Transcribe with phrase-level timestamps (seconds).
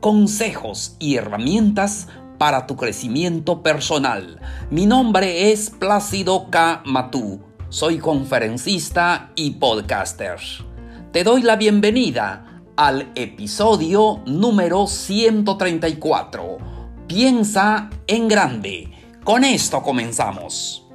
[0.00, 2.08] consejos y herramientas
[2.38, 4.40] para tu crecimiento personal.
[4.70, 6.82] Mi nombre es Plácido K.
[6.84, 10.38] Matú soy conferencista y podcaster.
[11.12, 16.58] Te doy la bienvenida al episodio número 134.
[17.08, 18.92] Piensa en grande.
[19.24, 20.85] Con esto comenzamos.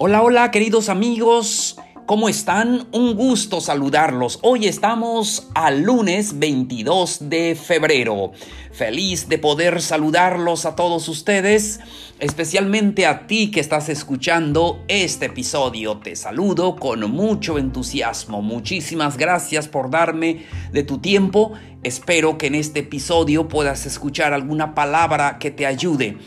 [0.00, 1.76] Hola, hola queridos amigos.
[2.06, 2.86] ¿Cómo están?
[2.92, 4.38] Un gusto saludarlos.
[4.42, 8.30] Hoy estamos al lunes 22 de febrero.
[8.72, 11.80] Feliz de poder saludarlos a todos ustedes,
[12.20, 15.98] especialmente a ti que estás escuchando este episodio.
[15.98, 18.42] Te saludo con mucho entusiasmo.
[18.42, 21.52] Muchísimas gracias por darme de tu tiempo.
[21.82, 26.18] Espero que en este episodio puedas escuchar alguna palabra que te ayude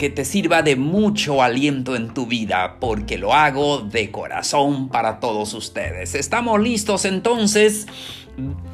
[0.00, 5.20] que te sirva de mucho aliento en tu vida, porque lo hago de corazón para
[5.20, 6.14] todos ustedes.
[6.14, 7.86] Estamos listos entonces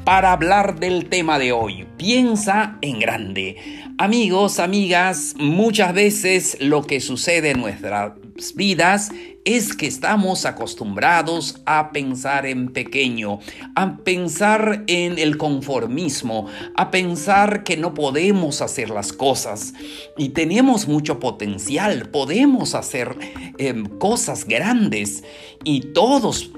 [0.03, 1.85] para hablar del tema de hoy.
[1.97, 3.57] Piensa en grande.
[3.97, 8.13] Amigos, amigas, muchas veces lo que sucede en nuestras
[8.55, 9.11] vidas
[9.47, 13.39] es que estamos acostumbrados a pensar en pequeño,
[13.75, 19.73] a pensar en el conformismo, a pensar que no podemos hacer las cosas
[20.17, 23.17] y tenemos mucho potencial, podemos hacer
[23.57, 25.23] em, cosas grandes
[25.63, 26.51] y todos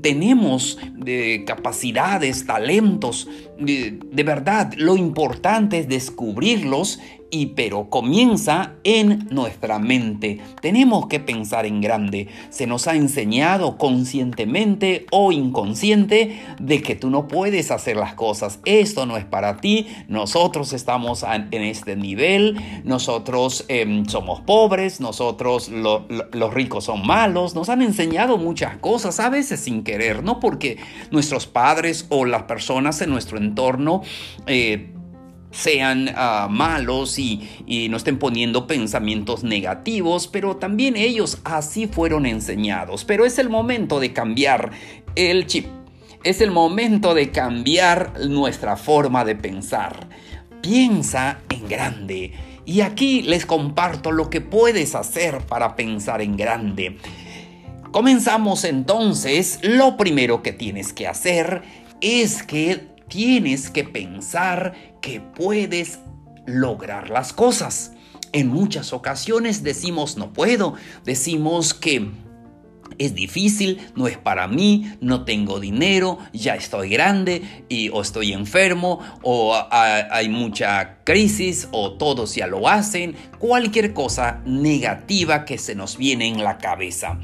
[0.00, 3.28] tenemos eh, capacidades, talentos.
[3.58, 7.00] de verdad, lo importante es descubrirlos
[7.34, 10.38] y pero comienza en nuestra mente.
[10.62, 12.28] Tenemos que pensar en grande.
[12.50, 18.60] Se nos ha enseñado conscientemente o inconsciente de que tú no puedes hacer las cosas.
[18.64, 19.88] Esto no es para ti.
[20.06, 22.56] Nosotros estamos en este nivel.
[22.84, 25.00] Nosotros em, somos pobres.
[25.00, 27.56] Nosotros los ricos son malos.
[27.56, 30.78] Nos han enseñado muchas cosas, a veces sin querer, no porque
[31.10, 34.02] nuestros padres o las personas en nuestro entorno
[34.46, 34.93] eh,
[35.54, 42.26] sean ah, malos y, y no estén poniendo pensamientos negativos, pero también ellos así fueron
[42.26, 43.04] enseñados.
[43.04, 44.72] Pero es el momento de cambiar
[45.14, 45.66] el chip.
[46.24, 50.08] Es el momento de cambiar nuestra forma de pensar.
[50.62, 52.32] Piensa en grande.
[52.64, 56.96] Y aquí les comparto lo que puedes hacer para pensar en grande.
[57.92, 59.60] Comenzamos entonces.
[59.62, 61.62] Lo primero que tienes que hacer
[62.00, 65.98] es que tienes que pensar que puedes
[66.46, 67.92] lograr las cosas.
[68.32, 72.10] En muchas ocasiones decimos no puedo, decimos que
[72.98, 78.32] es difícil, no es para mí, no tengo dinero, ya estoy grande y o estoy
[78.32, 85.74] enfermo o hay mucha crisis o todos ya lo hacen, cualquier cosa negativa que se
[85.74, 87.18] nos viene en la cabeza.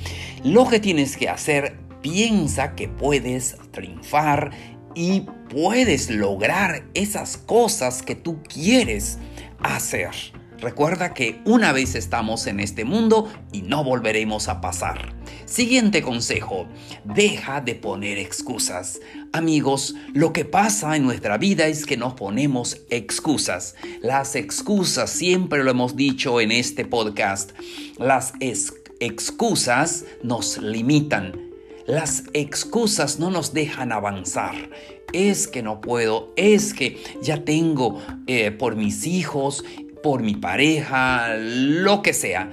[0.44, 4.52] Lo que tienes que hacer, piensa que puedes triunfar
[4.94, 9.18] y puedes lograr esas cosas que tú quieres
[9.62, 10.10] hacer.
[10.60, 15.14] Recuerda que una vez estamos en este mundo y no volveremos a pasar.
[15.46, 16.66] Siguiente consejo,
[17.04, 19.00] deja de poner excusas.
[19.32, 23.74] Amigos, lo que pasa en nuestra vida es que nos ponemos excusas.
[24.02, 27.52] Las excusas, siempre lo hemos dicho en este podcast,
[27.96, 28.34] las
[29.00, 31.49] excusas nos limitan
[31.86, 34.54] las excusas no nos dejan avanzar.
[35.12, 39.64] Es que no puedo, es que ya tengo eh, por mis hijos,
[40.02, 42.50] por mi pareja, lo que sea.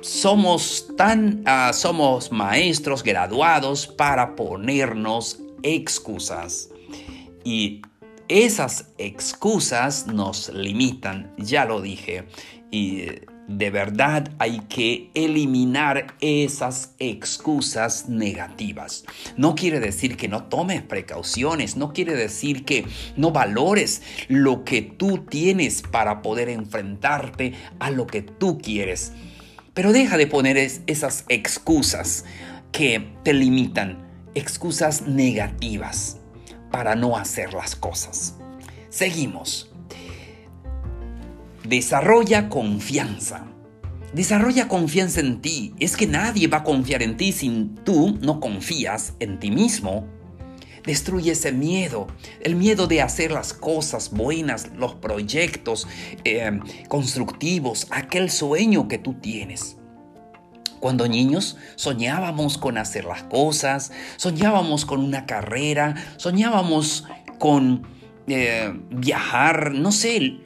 [0.00, 6.70] Somos tan, ah, somos maestros graduados para ponernos excusas.
[7.44, 7.82] Y
[8.28, 12.24] esas excusas nos limitan, ya lo dije.
[12.70, 13.06] Y
[13.50, 19.04] de verdad hay que eliminar esas excusas negativas.
[19.36, 22.86] No quiere decir que no tomes precauciones, no quiere decir que
[23.16, 29.12] no valores lo que tú tienes para poder enfrentarte a lo que tú quieres.
[29.74, 32.24] Pero deja de poner esas excusas
[32.70, 33.98] que te limitan,
[34.34, 36.18] excusas negativas
[36.70, 38.36] para no hacer las cosas.
[38.90, 39.69] Seguimos.
[41.64, 43.46] Desarrolla confianza.
[44.14, 45.74] Desarrolla confianza en ti.
[45.78, 50.06] Es que nadie va a confiar en ti si tú no confías en ti mismo.
[50.86, 52.06] Destruye ese miedo,
[52.40, 55.86] el miedo de hacer las cosas buenas, los proyectos
[56.24, 56.58] eh,
[56.88, 59.76] constructivos, aquel sueño que tú tienes.
[60.80, 67.04] Cuando niños soñábamos con hacer las cosas, soñábamos con una carrera, soñábamos
[67.38, 67.86] con
[68.26, 70.40] eh, viajar, no sé,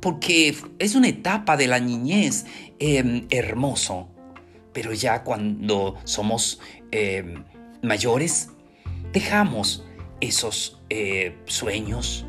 [0.00, 2.44] porque es una etapa de la niñez
[2.78, 4.08] em, hermoso.
[4.72, 7.44] Pero ya cuando somos em,
[7.82, 8.50] mayores,
[9.12, 9.84] dejamos
[10.20, 12.26] esos eh, sueños.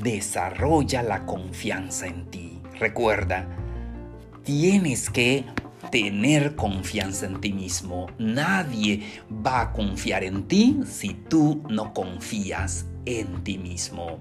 [0.00, 2.60] Desarrolla la confianza en ti.
[2.78, 3.48] Recuerda,
[4.44, 5.44] tienes que
[5.90, 8.06] tener confianza en ti mismo.
[8.18, 9.02] Nadie
[9.44, 14.20] va a confiar en ti si tú no confías en ti mismo.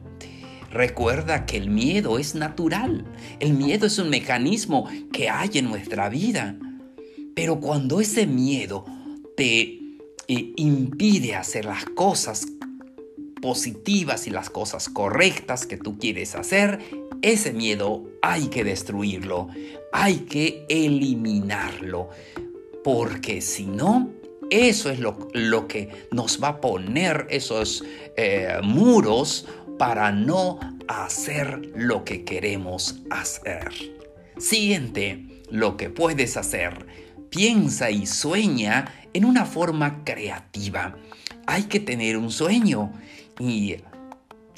[0.73, 3.05] Recuerda que el miedo es natural.
[3.39, 6.57] El miedo es un mecanismo que hay en nuestra vida.
[7.35, 8.83] Pero cuando ese miedo
[9.37, 12.47] te eh, impide hacer las cosas
[13.39, 16.79] positivas y las cosas correctas que tú quieres hacer,
[17.21, 19.49] ese miedo hay que destruirlo,
[19.91, 22.09] hay que eliminarlo,
[22.83, 24.09] porque si no,
[24.49, 27.83] eso es lo, que nos va a poner esos
[28.17, 29.47] eh, muros
[29.85, 33.69] para no hacer lo que queremos hacer.
[34.37, 36.87] Siguiente, lo que puedes hacer.
[37.29, 40.95] Piensa y sueña en una forma creativa.
[41.47, 42.93] Hay que tener un sueño
[43.37, 43.75] y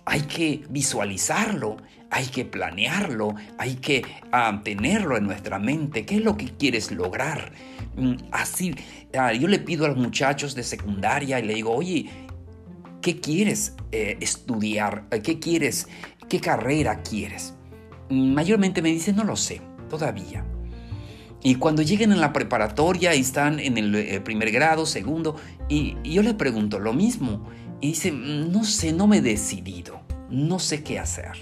[0.05, 1.77] hay que visualizarlo,
[2.11, 6.05] hay que planearlo, hay que ah, tenerlo en nuestra mente.
[6.05, 7.51] ¿Qué es lo que quieres lograr?
[7.95, 8.75] Mm, así,
[9.17, 12.09] ah, yo le pido a los muchachos de secundaria y le digo, oye,
[13.05, 15.07] ¿Qué quieres eh, estudiar?
[15.21, 15.87] ¿Qué quieres?
[16.27, 17.53] ¿Qué carrera quieres?
[18.09, 19.61] Mayormente me dicen, no lo sé,
[19.91, 20.43] todavía.
[21.43, 25.35] Y cuando lleguen en la preparatoria y están en el eh, primer grado, segundo,
[25.69, 27.47] y, yo le pregunto lo mismo.
[27.79, 30.01] Y dice, no sé, no me he decidido,
[30.31, 31.33] no sé qué hacer.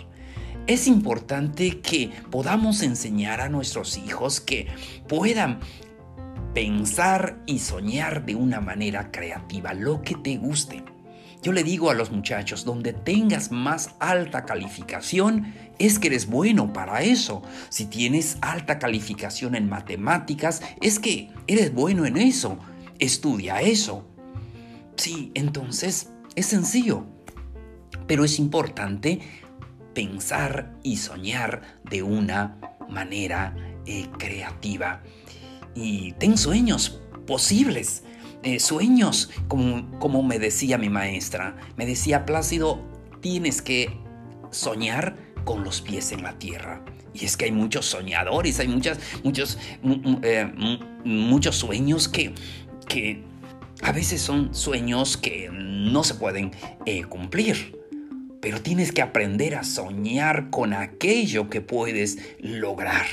[0.67, 4.67] Es importante que podamos enseñar a nuestros hijos que
[5.07, 5.61] puedan
[6.53, 10.83] pensar y soñar de una manera creativa, lo que te guste.
[11.43, 16.71] Yo le digo a los muchachos, donde tengas más alta calificación, es que eres bueno
[16.71, 17.41] para eso.
[17.67, 22.57] Si tienes alta calificación en matemáticas, es que eres bueno en eso.
[22.97, 24.07] Estudia eso.
[24.95, 27.03] Sí, entonces es sencillo.
[28.07, 29.19] Pero es importante
[29.93, 32.57] pensar y soñar de una
[32.87, 33.53] manera
[33.85, 35.03] eh, creativa.
[35.75, 38.03] Y ten sueños posibles.
[38.59, 41.55] Sueños, como, como me decía mi maestra.
[41.77, 42.81] Me decía, Plácido,
[43.21, 43.89] tienes que
[44.51, 46.83] soñar con los pies en la tierra.
[47.13, 49.57] Y es que hay muchos soñadores, hay muchas, muchos,
[50.23, 50.51] eh,
[51.03, 52.33] muchos sueños que,
[52.87, 53.23] que
[53.81, 56.51] a veces son sueños que no se pueden
[56.85, 57.79] eh, cumplir.
[58.41, 63.05] Pero tienes que aprender a soñar con aquello que puedes lograr.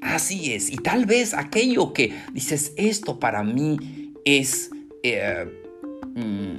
[0.00, 0.70] Así es.
[0.70, 4.70] Y tal vez aquello que dices, esto para mí es
[5.02, 5.46] eh,
[6.14, 6.56] mm,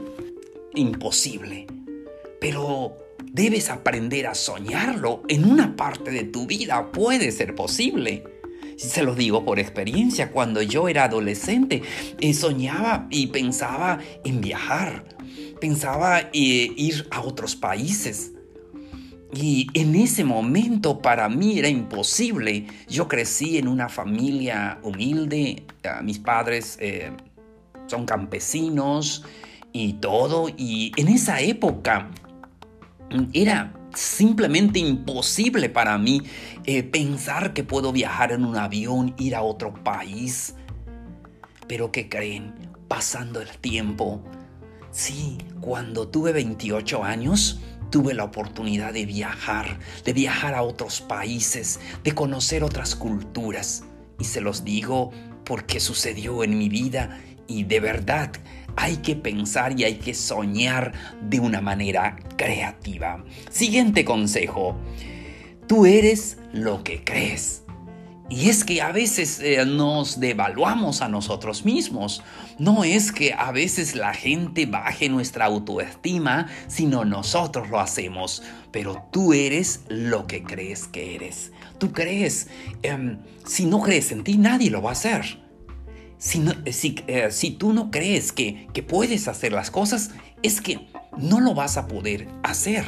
[0.76, 1.66] imposible,
[2.40, 2.98] pero
[3.32, 5.24] debes aprender a soñarlo.
[5.28, 8.24] En una parte de tu vida puede ser posible.
[8.78, 11.82] Se lo digo por experiencia, cuando yo era adolescente,
[12.20, 15.06] eh, soñaba y pensaba en viajar,
[15.62, 18.32] pensaba eh, ir a otros países.
[19.34, 22.68] Y en ese momento para mí era imposible.
[22.88, 25.64] Yo crecí en una familia humilde,
[26.04, 26.78] mis padres
[27.88, 29.24] son campesinos
[29.72, 30.50] y todo.
[30.50, 32.10] Y en esa época
[33.34, 36.24] era simplemente imposible para mí
[36.66, 40.56] eh, pensar que puedo viajar en un avión, ir a otro país.
[41.68, 42.54] Pero ¿qué creen?
[42.88, 44.22] Pasando el tiempo,
[44.92, 51.80] sí, cuando tuve 28 años, tuve la oportunidad de viajar, de viajar a otros países,
[52.04, 53.84] de conocer otras culturas.
[54.20, 55.12] Y se los digo
[55.44, 58.32] porque sucedió en mi vida y de verdad
[58.76, 63.24] hay que pensar y hay que soñar de una manera creativa.
[63.50, 64.76] Siguiente consejo.
[65.68, 67.64] Tú eres lo que crees.
[68.28, 72.24] Y es que a veces eh, nos devaluamos a nosotros mismos.
[72.58, 78.42] No es que a veces la gente baje nuestra autoestima, sino nosotros lo hacemos.
[78.72, 81.52] Pero tú eres lo que crees que eres.
[81.78, 82.48] Tú crees,
[82.82, 85.45] em, si no crees en ti, nadie lo va a hacer.
[86.18, 86.44] Si,
[87.08, 90.12] eh, si, tú no crees que, que puedes hacer las cosas,
[90.44, 92.86] es que no lo vas a poder hacer.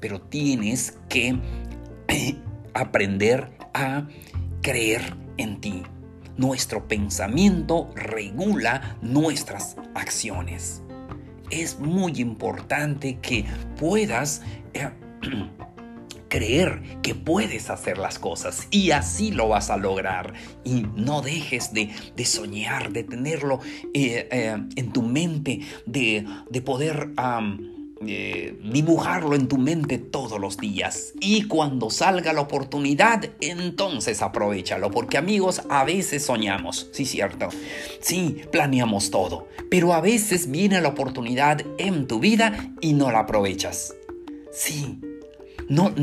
[0.00, 1.38] Pero tienes que
[2.08, 2.36] eh,
[2.74, 4.08] aprender a
[4.62, 5.82] creer en ti.
[6.36, 10.82] Nuestro pensamiento regula nuestras acciones.
[11.50, 13.44] Es muy importante que
[13.78, 14.90] puedas eh,
[16.30, 20.32] creer que puedes hacer las cosas y así lo vas a lograr.
[20.64, 21.90] Y no dejes de,
[22.24, 23.60] soñar, de tenerlo
[23.92, 26.24] eh, eh, en tu mente, de,
[26.64, 27.10] poder...
[28.06, 31.12] Eh, dibujarlo en tu mente todos los días.
[31.20, 34.90] Y cuando salga la oportunidad, entonces aprovechalo.
[34.90, 37.50] Porque amigos, a veces soñamos, sí, cierto.
[38.00, 39.48] Sí, planeamos todo.
[39.70, 43.94] Pero a veces viene la oportunidad en tu vida y no la aprovechas.
[44.50, 44.98] Sí.
[45.70, 45.94] No,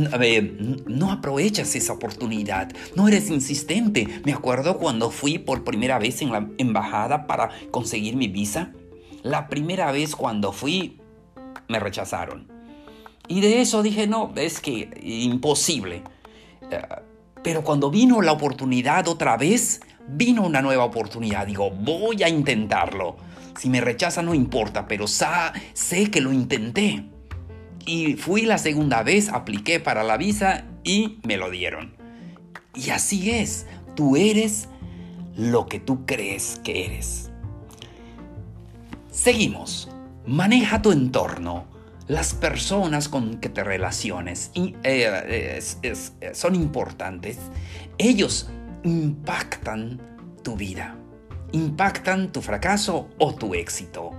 [0.87, 4.07] no aprovechas esa oportunidad, no eres insistente.
[4.23, 8.71] Me acuerdo cuando fui por primera vez en la embajada para conseguir mi visa.
[9.23, 11.01] La primera vez cuando fui,
[11.67, 12.47] me rechazaron.
[13.27, 16.01] Y de eso dije, no, es que imposible.
[16.71, 16.81] Eh,
[17.43, 21.45] pero cuando vino la oportunidad otra vez, vino una nueva oportunidad.
[21.45, 23.17] Digo, voy a intentarlo.
[23.57, 27.03] Si me rechazan no importa, pero sé que lo intenté.
[27.87, 31.95] Y fui la segunda vez, apliqué para la visa y me lo dieron.
[32.75, 33.65] Y así es,
[33.95, 34.67] tú eres
[35.37, 37.31] lo que tú crees que eres.
[39.09, 39.89] Seguimos.
[40.25, 41.65] Maneja tu entorno.
[42.07, 45.59] Las personas con que te relaciones y, eh,
[46.33, 47.37] son importantes.
[47.97, 48.49] Ellos
[48.83, 50.01] impactan
[50.43, 50.97] tu vida,
[51.53, 54.11] impactan tu fracaso o tu éxito.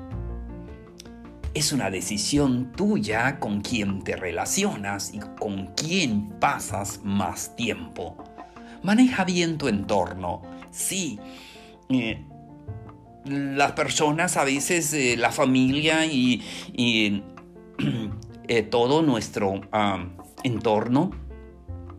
[1.59, 8.17] Es una decisión tuya con quien te relacionas y con quien pasas más tiempo.
[8.85, 10.43] Maneja bien tu entorno.
[10.71, 11.19] Sí,
[11.89, 12.25] eh,
[13.25, 16.45] las personas, a veces eh, la familia y,
[18.47, 19.61] eh, todo nuestro
[20.45, 21.11] entorno,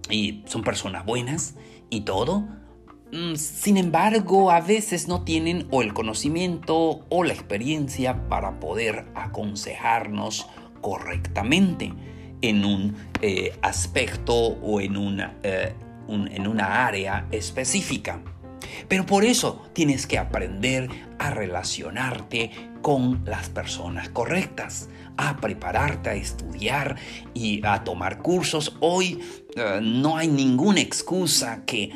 [0.09, 1.55] y son personas buenas
[1.89, 2.47] y todo.
[3.11, 9.05] Mm, sin embargo, a veces no tienen o el conocimiento o la experiencia para poder
[9.15, 10.47] aconsejarnos
[10.81, 11.93] correctamente
[12.41, 18.21] en un eh, aspecto o en una, en una área específica.
[18.87, 22.51] Pero por eso tienes que aprender a relacionarte
[22.81, 26.95] con las personas correctas, a prepararte a estudiar
[27.33, 28.77] y a tomar cursos.
[28.79, 29.19] Hoy
[29.55, 31.91] eh, no hay ninguna excusa que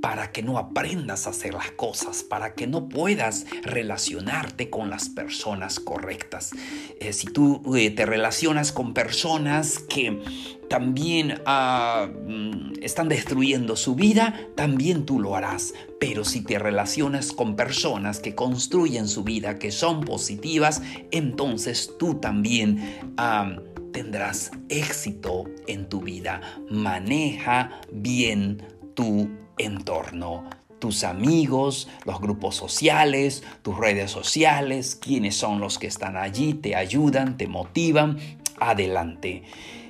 [0.00, 5.08] para que no aprendas a hacer las cosas, para que no puedas relacionarte con las
[5.08, 6.52] personas correctas.
[7.00, 10.22] Eh, si tú eh, te relacionas con personas que
[10.68, 15.74] también ah, mm, están destruyendo su vida, también tú lo harás.
[15.98, 22.16] Pero si te relacionas con personas que construyen su vida, que son positivas, entonces tú
[22.16, 23.56] también ah,
[23.92, 26.40] tendrás éxito en tu vida.
[26.70, 28.62] Maneja bien
[28.94, 29.28] tu
[29.58, 30.44] entorno,
[30.78, 36.76] tus amigos, los grupos sociales, tus redes sociales, quienes son los que están allí, te
[36.76, 38.18] ayudan, te motivan.
[38.60, 39.42] Adelante.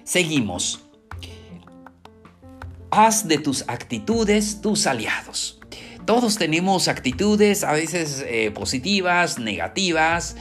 [0.04, 0.84] Seguimos.
[2.90, 5.58] Haz de tus actitudes tus aliados.
[6.08, 10.36] Todos tenemos actitudes a veces eh, positivas, negativas,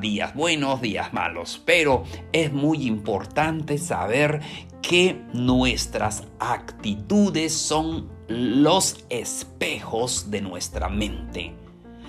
[0.00, 4.40] días buenos, días malos, pero es muy importante saber
[4.80, 11.54] que nuestras actitudes son los espejos de nuestra mente.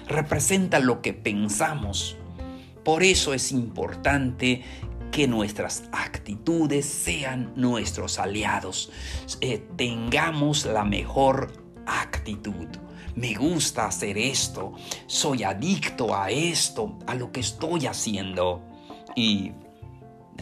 [0.08, 2.18] Representan lo que pensamos.
[2.84, 4.64] Por eso es importante
[5.12, 8.92] que nuestras actitudes sean nuestros aliados.
[9.42, 11.54] Eh, tengamos la mejor
[11.86, 12.68] actitud.
[13.16, 14.74] Me gusta hacer esto.
[15.08, 18.62] Soy adicto a esto, a lo que estoy haciendo.
[19.16, 19.52] Y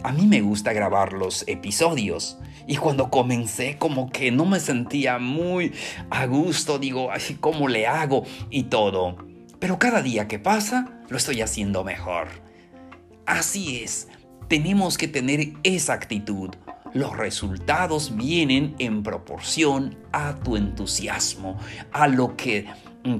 [0.02, 2.38] a mí me gusta grabar los episodios.
[2.66, 5.72] Y cuando comencé como que no me sentía muy
[6.10, 8.24] a gusto, digo, así ¿cómo le hago?
[8.50, 9.16] Y todo.
[9.58, 12.28] Pero cada día que pasa, lo estoy haciendo mejor.
[13.26, 14.08] Así es,
[14.48, 16.50] tenemos que tener esa actitud.
[16.94, 21.58] Los resultados vienen en proporción a tu entusiasmo,
[21.92, 22.66] a lo que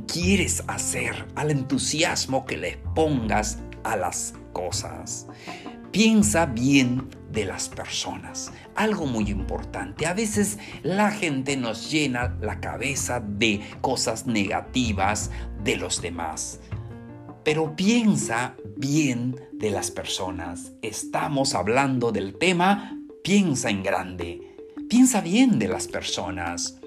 [0.07, 5.27] quieres hacer, al entusiasmo que le pongas a las cosas.
[5.91, 8.53] Piensa bien de las personas.
[8.75, 10.07] Algo muy importante.
[10.07, 15.31] A veces la gente nos llena la cabeza de cosas negativas
[15.65, 16.61] de los demás.
[17.45, 20.73] Pero piensa bien de las personas.
[20.83, 24.57] Estamos hablando del tema piensa en grande.
[24.89, 26.79] Piensa bien de las personas.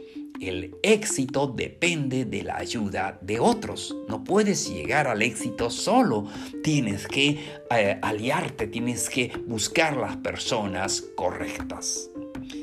[0.42, 3.96] El éxito depende de la ayuda de otros.
[4.10, 6.26] No puedes llegar al éxito solo.
[6.64, 12.10] Tienes que eh, aliarte, tienes que buscar las personas correctas.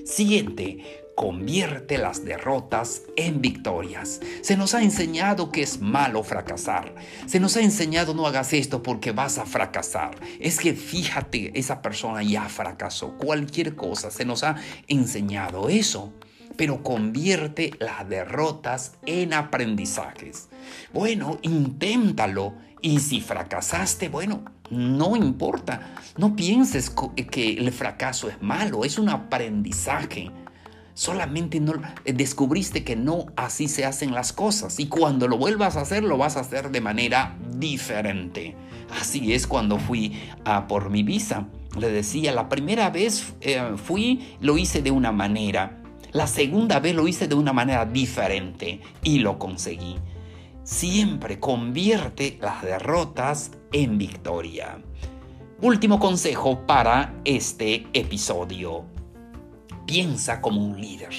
[0.04, 4.20] Siguiente, convierte las derrotas en victorias.
[4.40, 6.96] Se nos ha enseñado que es malo fracasar.
[7.26, 10.16] Se nos ha enseñado no hagas esto porque vas a fracasar.
[10.40, 13.16] Es que fíjate, esa persona ya fracasó.
[13.18, 14.56] Cualquier cosa, se nos ha
[14.88, 16.12] enseñado eso.
[16.58, 20.50] Pero convierte las derrotas en aprendizajes.
[20.92, 22.52] Bueno, inténtalo.
[22.82, 25.94] Y si fracasaste, bueno, no importa.
[26.18, 26.92] No pienses
[27.30, 30.30] que el fracaso es malo, es un aprendizaje.
[30.98, 31.62] Solamente
[32.04, 36.02] eh, descubriste que no así se hacen las cosas y cuando lo vuelvas a hacer
[36.02, 38.56] lo vas a hacer de manera diferente.
[39.00, 41.46] Así es cuando fui a por mi visa.
[41.78, 45.77] Le decía, la primera vez eh, fui, lo hice de una manera.
[46.12, 49.96] La segunda vez lo hice de una manera diferente y lo conseguí.
[50.64, 54.78] Siempre convierte las derrotas en victoria.
[55.60, 58.84] Último consejo para este episodio
[59.86, 61.10] piensa como un líder.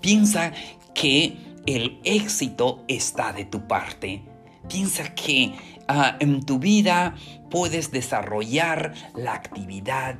[0.00, 0.52] Piensa
[0.94, 1.36] que
[1.66, 4.24] el éxito está de tu parte.
[4.68, 5.54] Piensa que
[5.88, 7.14] ah, en tu vida
[7.50, 10.16] puedes desarrollar la actividad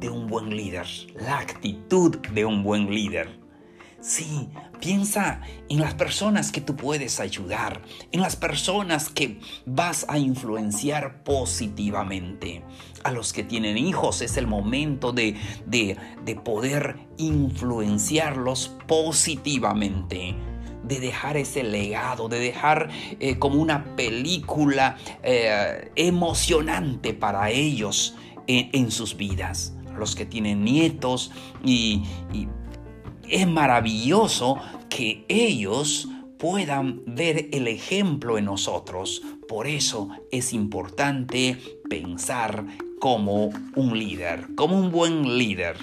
[0.00, 3.45] de un buen líder, la actitud de un buen líder.
[4.00, 4.50] Sí,
[4.80, 7.80] piensa en las personas que tú puedes ayudar,
[8.12, 12.62] en las personas que vas a influenciar positivamente.
[13.04, 15.36] A los que tienen hijos es el momento de,
[16.44, 20.34] poder influenciarlos positivamente
[20.84, 28.14] de dejar ese legado, de dejar eh, como una película eh, emocionante para ellos
[28.46, 29.74] en, sus vidas.
[29.98, 31.32] Los que tienen nietos
[31.64, 32.02] y
[33.30, 39.22] es maravilloso que ellos puedan ver el ejemplo en nosotros.
[39.48, 42.66] Por eso es importante pensar
[42.98, 45.76] como un líder, como un buen líder.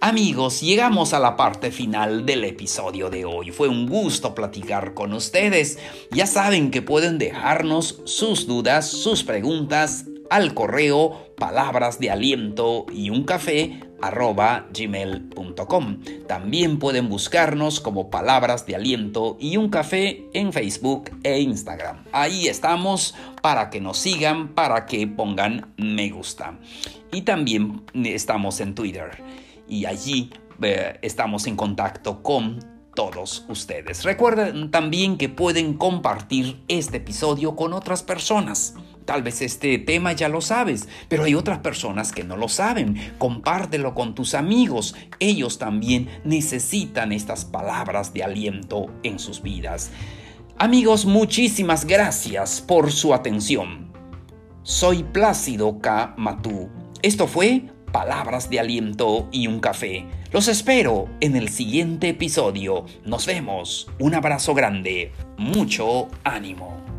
[0.00, 3.52] Amigos, llegamos a la parte final del episodio de hoy.
[3.52, 5.78] Fue un gusto platicar con ustedes.
[6.10, 13.10] Ya saben que pueden dejarnos sus dudas, sus preguntas al correo palabras de aliento y
[13.10, 16.00] un café gmail.com.
[16.26, 22.04] También pueden buscarnos como Palabras de Aliento y un café en Facebook e Instagram.
[22.12, 26.58] Ahí estamos para que nos sigan, para que pongan me gusta.
[27.12, 29.22] Y también estamos en Twitter
[29.68, 30.30] y allí
[30.62, 34.04] eh, estamos en contacto con todos ustedes.
[34.04, 38.74] Recuerden también que pueden compartir este episodio con otras personas.
[39.04, 43.12] Tal vez este tema ya lo sabes, pero hay otras personas que no lo saben.
[43.18, 44.94] Compártelo con tus amigos.
[45.20, 49.90] Ellos también necesitan estas palabras de aliento en sus vidas.
[50.56, 53.92] Amigos, muchísimas gracias por su atención.
[54.62, 56.14] Soy Plácido K.
[56.16, 56.70] Matú.
[57.02, 60.06] Esto fue Palabras de Aliento y un Café.
[60.32, 62.86] Los espero en el siguiente episodio.
[63.04, 63.88] Nos vemos.
[64.00, 65.12] Un abrazo grande.
[65.36, 66.93] Mucho ánimo.